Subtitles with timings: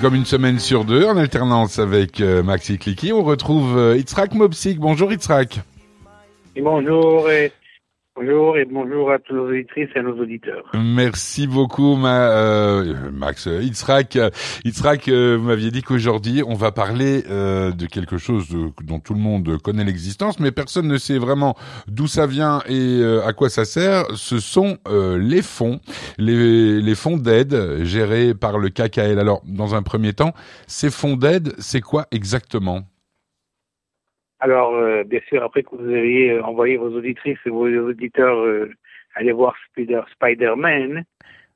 [0.00, 4.34] comme une semaine sur deux, en alternance avec euh, Maxi Clicky, on retrouve euh, Itzrak
[4.34, 4.78] Mopsik.
[4.78, 5.60] Bonjour Itzrak.
[6.56, 7.52] bonjour et
[8.20, 10.70] Bonjour et bonjour à tous nos auditrices et à nos auditeurs.
[10.74, 14.18] Merci beaucoup, ma, euh, Max Itzrak.
[14.62, 19.14] Itzrak, euh, vous m'aviez dit qu'aujourd'hui on va parler euh, de quelque chose dont tout
[19.14, 21.56] le monde connaît l'existence, mais personne ne sait vraiment
[21.88, 24.04] d'où ça vient et à quoi ça sert.
[24.16, 24.76] Ce sont
[25.18, 25.80] les fonds,
[26.18, 29.18] les, les fonds d'aide gérés par le KKL.
[29.18, 30.34] Alors, dans un premier temps,
[30.66, 32.89] ces fonds d'aide, c'est quoi exactement?
[34.40, 38.38] Alors, euh, bien sûr, après que vous ayez euh, envoyé vos auditrices et vos auditeurs
[38.38, 38.70] euh,
[39.14, 41.04] aller voir Spider, Spider-Man,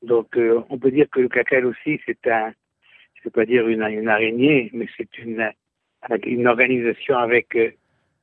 [0.02, 0.36] donc
[0.68, 2.52] on peut dire que le CACAL aussi, c'est un,
[3.14, 5.50] je ne peux pas dire une, araignée, mais c'est une,
[6.26, 7.56] une organisation avec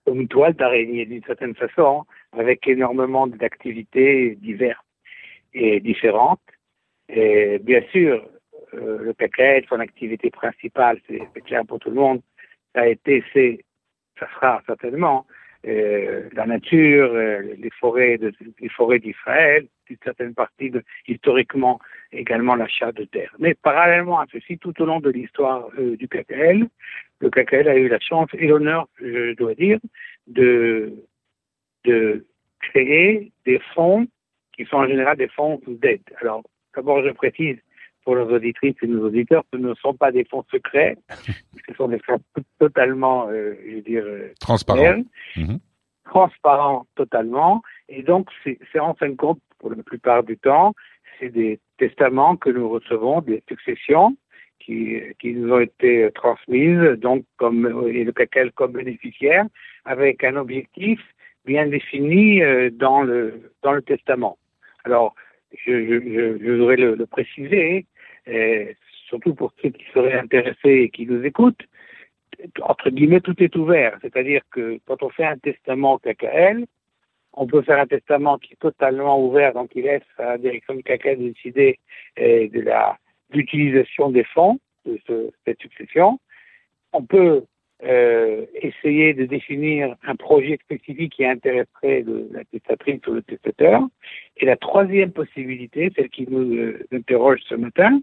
[0.05, 4.85] une toile d'araignée d'une certaine façon, avec énormément d'activités diverses
[5.55, 6.41] et différentes.
[7.09, 8.23] Et bien sûr,
[8.73, 12.21] le CACAL, son activité principale, c'est clair pour tout le monde,
[12.75, 13.65] ça a été, c'est
[14.21, 15.25] ça sera certainement
[15.63, 18.19] la nature, euh, les forêts,
[18.59, 20.71] les forêts d'Israël, une certaine partie
[21.07, 21.79] historiquement
[22.11, 23.33] également l'achat de terre.
[23.39, 26.67] Mais parallèlement à ceci, tout au long de l'histoire euh, du KKL,
[27.19, 29.79] le KKL a eu la chance et l'honneur, je dois dire,
[30.27, 30.93] de,
[31.83, 32.25] de
[32.61, 34.07] créer des fonds
[34.53, 36.01] qui sont en général des fonds d'aide.
[36.21, 36.41] Alors,
[36.75, 37.57] d'abord, je précise,
[38.03, 40.97] pour nos auditrices et nos auditeurs, ce ne sont pas des fonds secrets,
[41.67, 42.19] ce sont des fonds
[42.59, 45.03] totalement, euh, je veux dire, euh, transparents.
[45.35, 45.59] Mhm.
[46.05, 47.61] Transparents totalement.
[47.87, 50.73] Et donc, c'est en fin de compte, pour la plupart du temps,
[51.19, 54.17] c'est des testaments que nous recevons, des successions
[54.59, 59.45] qui, qui nous ont été transmises, donc comme et le CACEL comme bénéficiaire,
[59.85, 60.99] avec un objectif
[61.45, 64.37] bien défini euh, dans le dans le testament.
[64.83, 65.15] Alors,
[65.57, 67.85] je, je, je voudrais le, le préciser,
[68.27, 68.75] et
[69.07, 71.67] surtout pour ceux qui seraient intéressés et qui nous écoutent,
[72.61, 73.97] entre guillemets, tout est ouvert.
[74.01, 76.65] C'est-à-dire que quand on fait un testament KKL,
[77.33, 80.73] on peut faire un testament qui est totalement ouvert, donc il laisse à la direction
[80.73, 81.79] du KKL de décider
[82.19, 82.65] euh, de
[83.31, 86.19] l'utilisation des fonds de ce, cette succession.
[86.91, 87.45] On peut
[87.83, 93.81] euh, essayer de définir un projet spécifique qui intéresserait la testatrice ou le testateur.
[94.37, 97.99] Et la troisième possibilité, celle qui nous euh, interroge ce matin,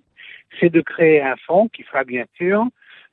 [0.59, 2.66] c'est de créer un fonds qui sera bien sûr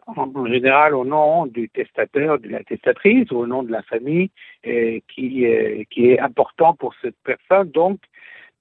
[0.07, 4.29] en, général au nom du testateur, de la testatrice ou au nom de la famille
[4.67, 7.99] euh, qui, euh, qui est important pour cette personne, donc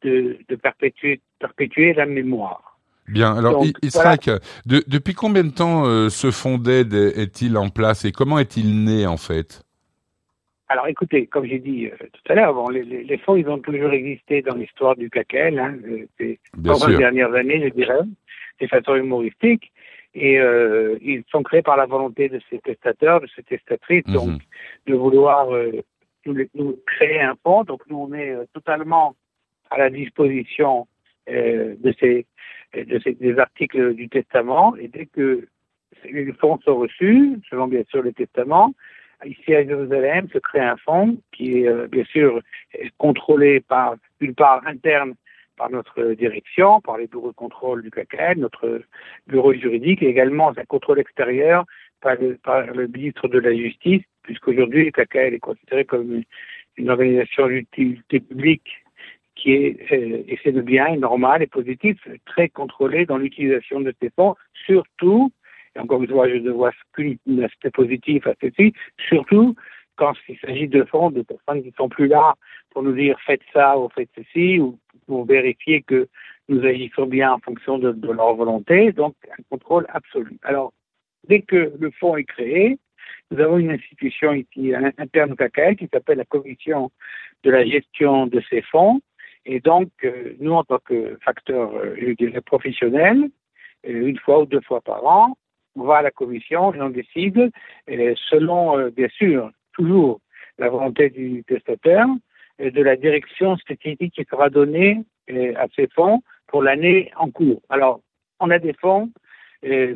[0.02, 2.73] de, de perpétuer, perpétuer la mémoire.
[3.08, 4.18] Bien, alors Israël,
[4.64, 8.84] de, depuis combien de temps euh, ce fonds d'aide est-il en place et comment est-il
[8.84, 9.64] né en fait?
[10.68, 13.58] Alors écoutez, comme j'ai dit euh, tout à l'heure, bon, les, les, fonds, ils ont
[13.58, 15.76] toujours existé dans l'histoire du CACEL, hein,
[16.20, 16.34] euh,
[16.64, 18.00] pendant les dernières années, je dirais,
[18.60, 19.72] de façon humoristique,
[20.14, 24.28] et euh, ils sont créés par la volonté de ces testateurs, de ces testatrices, donc
[24.28, 24.38] mhm.
[24.86, 25.48] de vouloir
[26.24, 27.64] nous, nous, créer un fonds.
[27.64, 29.14] Donc nous, on est totalement
[29.70, 30.86] à la disposition
[31.26, 32.26] de ces,
[32.74, 35.46] de ces des articles du testament, et dès que
[36.04, 38.74] les fonds sont reçus, selon bien sûr le testament,
[39.24, 42.40] ici à Jérusalem se crée un fonds qui est euh, bien sûr
[42.98, 45.14] contrôlé par une part interne
[45.56, 48.82] par notre direction, par les bureaux de contrôle du CACAL, notre
[49.28, 51.64] bureau juridique, et également un contrôle extérieur
[52.00, 56.22] par le, par le ministre de la Justice, puisqu'aujourd'hui le CACAL est considéré comme
[56.76, 58.83] une, organisation d'utilité publique
[59.36, 63.92] qui est, euh, et c'est de bien, normal et positif, très contrôlé dans l'utilisation de
[64.00, 64.36] ces fonds,
[64.66, 65.32] surtout
[65.76, 68.72] et encore une fois, je ne vois qu'un aspect positif à ceci,
[69.08, 69.54] surtout
[69.96, 72.34] quand il s'agit de fonds, de personnes qui ne sont plus là
[72.70, 76.08] pour nous dire faites ça ou faites ceci, ou pour vérifier que
[76.48, 80.36] nous agissons bien en fonction de, leur volonté, donc un contrôle absolu.
[80.42, 80.72] Alors,
[81.28, 82.78] dès que le fonds est créé,
[83.30, 86.90] nous avons une institution ici interne au CACAL qui s'appelle la commission
[87.42, 89.00] de la gestion de ces fonds.
[89.46, 93.28] Et donc, euh, nous, en tant que facteur, euh, je dirais, professionnel,
[93.86, 95.36] euh, une fois ou deux fois par an,
[95.76, 97.50] on va à la commission et on décide,
[97.88, 100.20] selon, bien sûr, toujours
[100.56, 102.06] la volonté du testateur,
[102.60, 107.60] de la direction spécifique qui sera donnée à ces fonds pour l'année en cours.
[107.70, 108.02] Alors,
[108.38, 109.10] on a des fonds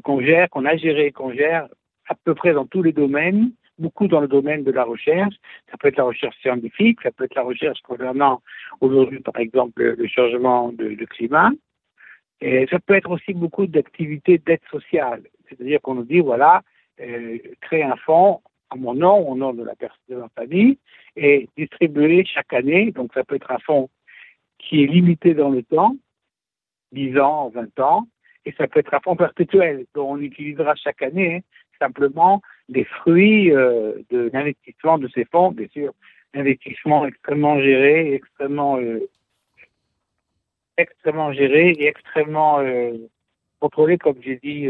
[0.03, 1.69] qu'on gère, qu'on a géré, qu'on gère
[2.09, 5.35] à peu près dans tous les domaines, beaucoup dans le domaine de la recherche.
[5.71, 8.43] Ça peut être la recherche scientifique, ça peut être la recherche concernant
[8.81, 11.51] aujourd'hui, par exemple, le changement de, climat.
[12.41, 15.23] Et ça peut être aussi beaucoup d'activités d'aide sociale.
[15.49, 16.63] C'est-à-dire qu'on nous dit, voilà,
[17.01, 18.41] euh, créer un fonds
[18.71, 20.79] à mon nom, au nom de la personne de ma famille,
[21.17, 22.93] et distribuer chaque année.
[22.93, 23.89] Donc ça peut être un fonds
[24.59, 25.97] qui est limité dans le temps,
[26.93, 28.09] 10 ans, 20 ans,
[28.45, 31.45] et ça peut être un fonds perpétuel dont on utilisera chaque année
[31.79, 35.93] simplement les fruits euh, de l'investissement de ces fonds, bien sûr,
[36.35, 39.01] investissement extrêmement géré, extrêmement euh,
[40.77, 42.93] extrêmement géré et extrêmement euh,
[43.61, 44.69] contrôlé, comme j'ai dit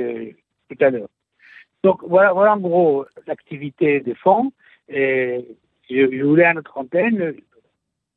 [0.70, 1.08] tout à l'heure.
[1.84, 4.52] Donc voilà, voilà en gros l'activité des fonds.
[4.88, 5.44] Et
[5.90, 7.34] je, je, voulais à notre antenne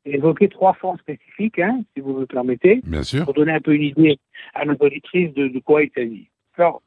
[0.05, 3.25] évoquer trois fonds spécifiques, hein, si vous me permettez, Bien sûr.
[3.25, 4.17] pour donner un peu une idée
[4.53, 6.29] à nos auditrices de, de quoi il s'agit.
[6.57, 6.81] Alors,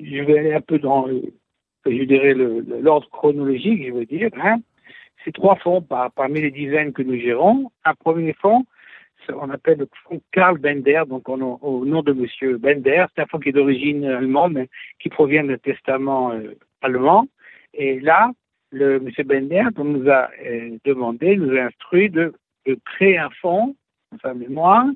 [0.00, 4.30] je vais aller un peu dans, je dirais, l'ordre chronologique, je veux dire.
[4.42, 4.58] Hein.
[5.24, 7.70] Ces trois fonds par, parmi les dizaines que nous gérons.
[7.84, 8.64] Un premier fonds,
[9.28, 13.06] on appelle le fonds Karl Bender, donc au, nom de Monsieur Bender.
[13.14, 14.68] C'est un fonds qui est d'origine allemande, mais
[15.00, 17.26] qui provient d'un testament euh, allemand.
[17.74, 18.30] Et là,
[18.70, 22.32] le Monsieur Bender on nous a euh, demandé, nous a instruit de,
[22.84, 23.76] créer un fonds,
[24.22, 24.86] sa mémoire,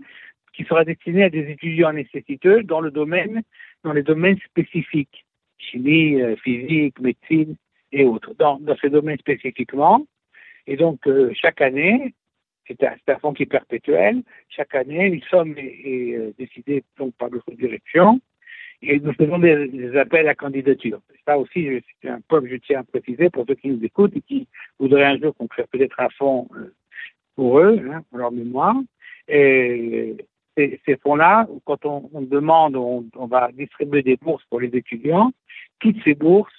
[0.53, 3.43] qui sera destiné à des étudiants nécessiteux dans le domaine,
[3.85, 5.25] dans les domaines spécifiques,
[5.59, 7.56] chimie, euh, physique, médecine
[7.93, 10.06] et autres, dans, dans ces domaines spécifiquement.
[10.67, 12.15] Et donc, euh, chaque année,
[12.67, 14.23] c'est un, un, fonds qui est perpétuel.
[14.49, 18.21] Chaque année, une somme est, est euh, décidée donc, par notre direction
[18.82, 21.00] et nous faisons des, des, appels à candidature.
[21.27, 21.69] Ça aussi,
[22.00, 24.49] c'est un point que je tiens à préciser pour ceux qui nous écoutent et qui
[24.79, 26.75] voudraient un jour qu'on crée peut-être un fonds euh,
[27.37, 28.77] pour eux, hein, pour leur mémoire.
[29.29, 30.17] Et
[30.85, 35.33] ces, fonds-là, quand on, demande, on, va distribuer des bourses pour les étudiants,
[35.79, 36.53] toutes ces bourses,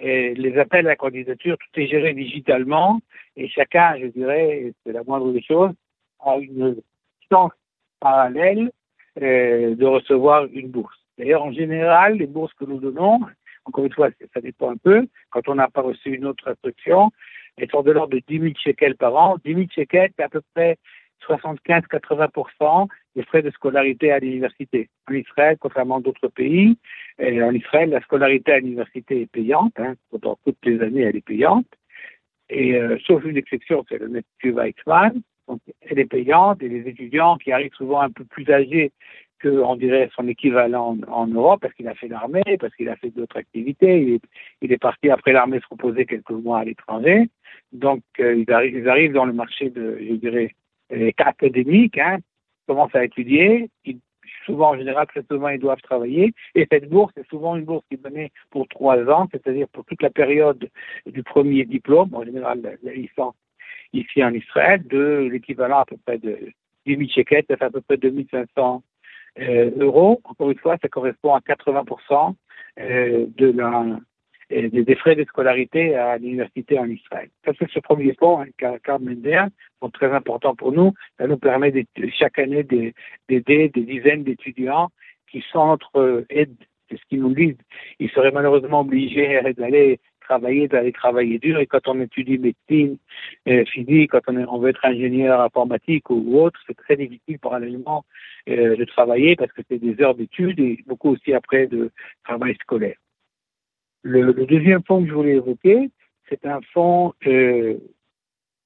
[0.00, 3.00] et les appels à candidature, tout est géré digitalement
[3.36, 5.72] et chacun, je dirais, c'est la moindre des choses,
[6.20, 6.76] a une
[7.30, 7.52] chance
[8.00, 8.70] parallèle
[9.20, 10.96] euh, de recevoir une bourse.
[11.18, 13.20] D'ailleurs, en général, les bourses que nous donnons,
[13.64, 17.10] encore une fois, ça dépend un peu, quand on n'a pas reçu une autre instruction,
[17.56, 19.36] elles sont de l'ordre de 10 000 shekels par an.
[19.44, 20.78] 10 000 shekels, c'est à peu près
[21.26, 24.88] 75-80% des frais de scolarité à l'université.
[25.10, 26.76] En Israël, contrairement à d'autres pays,
[27.20, 29.72] en Israël, la scolarité à l'université est payante.
[29.78, 31.66] Hein, pendant toutes les années, elle est payante.
[32.48, 35.20] Et euh, sauf une exception, c'est le Institut Weizmann.
[35.48, 38.92] Donc, elle est payante et les étudiants qui arrivent souvent un peu plus âgés
[39.40, 42.96] que, on dirait, son équivalent en, Europe, parce qu'il a fait l'armée, parce qu'il a
[42.96, 44.20] fait d'autres activités.
[44.62, 47.28] Il est, parti après l'armée se reposer quelques mois à l'étranger.
[47.72, 50.54] Donc, euh, ils, arrivent, dans le marché de, je dirais,
[51.18, 52.18] académique, hein,
[52.68, 53.70] commencent à étudier.
[53.84, 53.98] Ils,
[54.48, 56.32] souvent, en général, très souvent, ils doivent travailler.
[56.54, 59.84] Et cette bourse, c'est souvent une bourse qui est donnée pour trois ans, c'est-à-dire pour
[59.84, 60.68] toute la période
[61.06, 63.34] du premier diplôme, en général, la licence
[63.92, 66.38] ici en Israël, de l'équivalent à peu près de
[66.86, 68.82] 10 000 shekels, ça fait à peu près 2500
[69.40, 70.20] euh, euros.
[70.24, 72.34] Encore une fois, ça correspond à 80%
[72.80, 73.98] euh, de la,
[74.52, 77.28] euh, des frais de scolarité à l'université en Israël.
[77.44, 79.44] Ça, c'est ce premier point, hein, Carl Mender,
[79.80, 80.92] sont très important pour nous.
[81.18, 81.72] Ça nous permet
[82.18, 84.88] chaque année d'aider des dizaines d'étudiants
[85.30, 86.54] qui sont entre aide,
[86.88, 87.58] c'est ce qu'ils nous disent.
[87.98, 91.58] Ils seraient malheureusement obligés d'aller travailler, d'aller travailler dur.
[91.58, 92.98] Et quand on étudie médecine,
[93.48, 98.04] euh, physique, quand on, veut être ingénieur informatique ou autre, c'est très difficile parallèlement
[98.48, 101.90] euh, de travailler parce que c'est des heures d'études et beaucoup aussi après de
[102.24, 102.96] travail scolaire.
[104.02, 105.90] Le, le, deuxième fonds que je voulais évoquer,
[106.28, 107.76] c'est un fonds euh,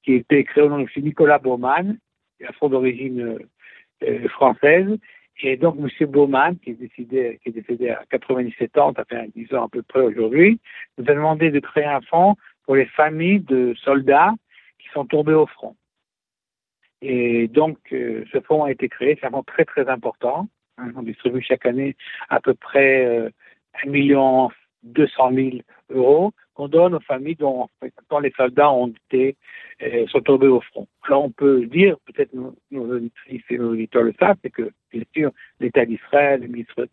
[0.02, 1.98] qui a été créé au nom de Nicolas Baumann,
[2.46, 3.38] un fonds d'origine
[4.02, 4.98] euh, française,
[5.40, 6.06] et donc, M.
[6.08, 9.68] Baumann, qui est, décidé, qui est décédé à 97 ans, ça fait 10 ans à
[9.68, 10.60] peu près aujourd'hui,
[10.98, 14.32] nous a demandé de créer un fonds pour les familles de soldats
[14.78, 15.76] qui sont tombés au front.
[17.00, 20.48] Et donc, euh, ce fonds a été créé, c'est un fonds très très important.
[20.78, 21.96] Hein, on distribue chaque année
[22.28, 23.30] à peu près euh,
[23.84, 24.50] 1 million
[24.82, 25.50] 200 000
[25.90, 27.68] euros qu'on donne aux familles dont,
[28.10, 29.36] dont, les soldats ont été
[29.82, 30.86] euh, sont tombés au front.
[31.02, 34.70] Alors on peut dire, peut-être nos, nos auditrices et nos auditeurs le savent, c'est que
[34.90, 36.48] bien sûr l'État d'Israël, le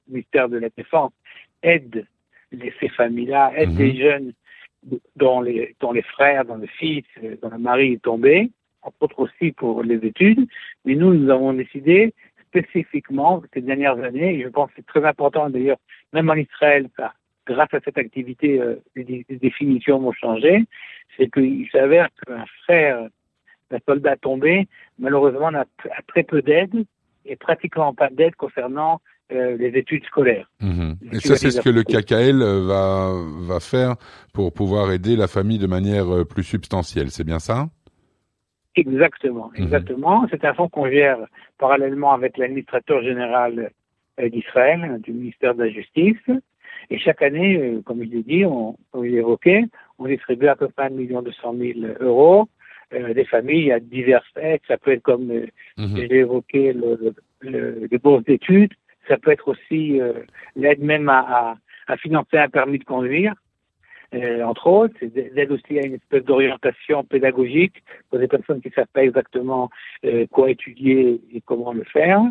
[0.08, 1.12] ministère de la Défense
[1.62, 2.06] aide
[2.52, 3.78] les, ces familles-là, aide mmh.
[3.78, 4.34] des jeunes
[5.16, 7.06] dont les, dont les frères, dont le fils,
[7.42, 8.50] dont le mari est tombé,
[8.82, 10.48] entre autres aussi pour les études.
[10.86, 12.14] Mais nous, nous avons décidé
[12.48, 15.78] spécifiquement ces dernières années, et je pense que c'est très important d'ailleurs,
[16.14, 17.14] même en Israël, ça,
[17.50, 20.66] grâce à cette activité, euh, les, les, définitions vont changer,
[21.18, 23.08] c'est qu'il s'avère qu'un frère
[23.72, 26.86] d'un soldat tombé, malheureusement, a, a très peu d'aide
[27.26, 29.02] et pratiquement pas d'aide concernant
[29.32, 30.50] euh, les études scolaires.
[30.60, 30.94] Mmh.
[31.12, 33.96] Et ça, c'est ce que le KKL va, va faire
[34.34, 37.68] pour pouvoir aider la famille de manière euh, plus substantielle, c'est bien ça?
[38.76, 40.24] Exactement, exactement.
[40.24, 40.28] Mmh.
[40.32, 41.20] C'est un fonds qu'on gère
[41.60, 43.72] parallèlement avec l'administrateur général
[44.20, 46.18] euh, d'Israël, du ministère de la Justice.
[46.90, 49.66] Et chaque année, euh, comme je l'ai dit, on, on l'évoquait,
[50.00, 52.48] on distribue à peu près 1 million 200 000 euros.
[52.92, 55.46] Euh, des familles à divers aides, ça peut être comme euh,
[55.78, 55.96] mmh.
[55.96, 58.74] j'ai évoqué le, le, les bourses d'études,
[59.08, 60.14] Ça peut être aussi euh,
[60.56, 61.56] l'aide même à, à,
[61.86, 63.36] à, financer un permis de conduire,
[64.16, 64.96] euh, entre autres.
[65.00, 69.04] C'est d'aide aussi à une espèce d'orientation pédagogique pour des personnes qui ne savent pas
[69.04, 69.70] exactement
[70.32, 72.24] quoi étudier et comment le faire.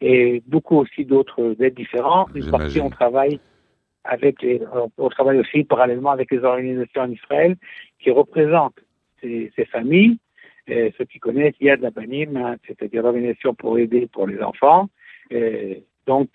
[0.00, 2.30] Et beaucoup aussi d'autres aides différentes.
[2.34, 3.40] Une partie, on travaille
[4.08, 4.60] avec les,
[4.96, 7.56] on travaille aussi parallèlement avec les organisations en Israël
[8.00, 8.80] qui représentent
[9.20, 10.18] ces, ces familles.
[10.66, 14.06] Et ceux qui connaissent, il y a de la Banim, hein, c'est-à-dire l'organisation pour aider
[14.06, 14.88] pour les enfants.
[15.30, 16.28] Et donc,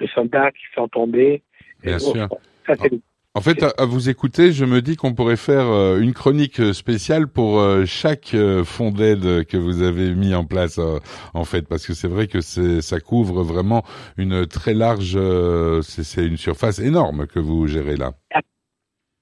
[0.00, 1.42] les soldats qui sont tombés.
[1.82, 2.28] Bien sûr.
[2.66, 2.92] Ça, c'est
[3.34, 7.28] en fait, à, vous écouter, je me dis qu'on pourrait faire euh, une chronique spéciale
[7.28, 10.80] pour euh, chaque euh, fonds d'aide que vous avez mis en place,
[11.34, 13.84] en fait, parce que c'est vrai que ça couvre vraiment
[14.16, 15.18] une très large,
[15.82, 18.12] c'est une surface énorme que vous gérez là.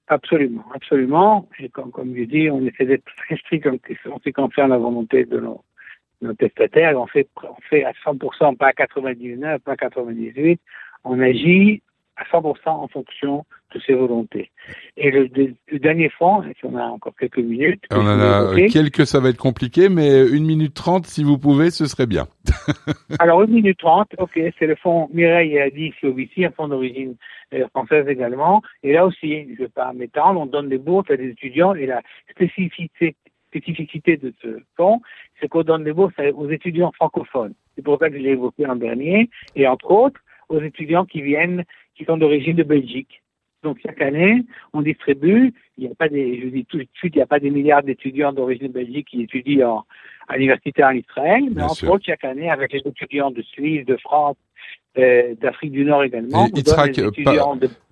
[0.07, 1.49] Absolument, absolument.
[1.59, 3.77] Et comme, comme je dis, on essaie d'être très strict en
[4.17, 5.63] ce qui concerne la volonté de nos,
[6.21, 6.99] nos testataires.
[6.99, 10.59] On fait, on fait à 100%, pas à 99, pas à 98.
[11.03, 11.83] On agit
[12.17, 14.49] à 100% en fonction de ses volontés.
[14.95, 15.29] Et le,
[15.79, 17.83] dernier fonds, si on a encore quelques minutes.
[17.91, 21.69] On en a quelques, ça va être compliqué, mais une minute trente, si vous pouvez,
[21.69, 22.27] ce serait bien.
[23.19, 27.15] Alors, une minute trente, ok, c'est le fonds Mireille a dit COBC, un fonds d'origine
[27.53, 28.61] euh, française également.
[28.83, 31.73] Et là aussi, je ne vais pas m'étendre, on donne des bourses à des étudiants
[31.75, 33.15] et la spécificité
[33.49, 35.01] spécificité de ce fonds,
[35.39, 37.53] c'est qu'on donne des bourses aux étudiants francophones.
[37.75, 40.19] C'est pour ça que j'ai évoqué l'an dernier, et entre autres,
[40.49, 41.63] aux étudiants qui viennent
[41.97, 43.21] qui sont d'origine de Belgique.
[43.63, 47.15] Donc chaque année, on distribue, il n'y a pas des, je dis tout de suite,
[47.15, 49.83] il n'y a pas des milliards d'étudiants d'origine de Belgique qui étudient
[50.27, 53.97] à l'université en Israël, mais entre autres chaque année avec les étudiants de Suisse, de
[53.97, 54.37] France,
[54.99, 56.47] euh, d'Afrique du Nord également.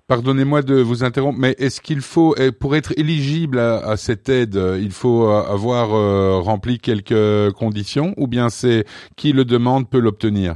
[0.08, 4.92] Pardonnez-moi de vous interrompre, mais est-ce qu'il faut, pour être éligible à, cette aide, il
[4.92, 8.84] faut avoir euh, rempli quelques conditions, ou bien c'est
[9.16, 10.54] qui le demande peut l'obtenir?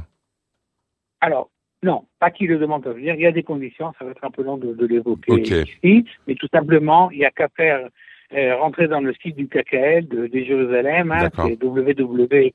[1.19, 1.50] Alors,
[1.83, 3.15] non, pas qui le demande à venir.
[3.15, 6.05] Il y a des conditions, ça va être un peu long de, de l'évoquer ici,
[6.27, 7.89] mais tout simplement, il n'y a qu'à faire
[8.33, 12.53] euh, rentrer dans le site du KKL de, de Jérusalem, hein, c'est www.org.il,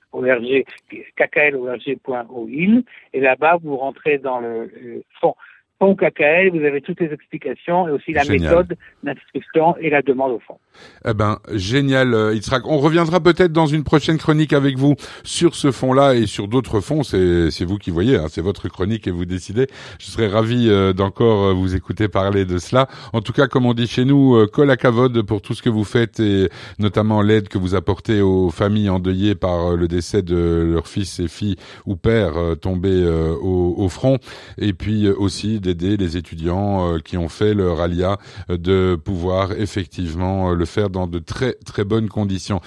[3.13, 5.35] et là-bas, vous rentrez dans le, le fond
[5.79, 10.33] fonds KKL, vous avez toutes les explications et aussi la méthode d'inscription et la demande
[10.33, 10.59] au fond.
[11.07, 12.67] Eh ben, génial, euh, Itzrak.
[12.67, 16.81] On reviendra peut-être dans une prochaine chronique avec vous sur ce fonds-là et sur d'autres
[16.81, 17.03] fonds.
[17.03, 19.67] C'est, vous qui voyez, hein, c'est votre chronique et vous décidez.
[19.99, 22.89] Je serais ravi euh, d'encore euh, vous écouter parler de cela.
[23.13, 25.71] En tout cas, comme on dit chez nous, col à cavode pour tout ce que
[25.71, 30.71] vous faites et notamment l'aide que vous apportez aux familles endeuillées par le décès de
[30.73, 33.05] leurs fils et filles ou pères tombés
[33.41, 34.19] au, au front.
[34.59, 38.19] Et puis aussi d'aider les étudiants euh, qui ont fait leur alia
[38.51, 42.61] euh, de pouvoir effectivement euh, le faire dans de très très bonnes conditions.